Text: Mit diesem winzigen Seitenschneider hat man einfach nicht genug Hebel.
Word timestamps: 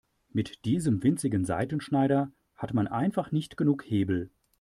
Mit 0.31 0.65
diesem 0.65 1.03
winzigen 1.03 1.45
Seitenschneider 1.45 2.31
hat 2.55 2.73
man 2.73 2.87
einfach 2.87 3.31
nicht 3.31 3.55
genug 3.55 3.83
Hebel. 3.85 4.31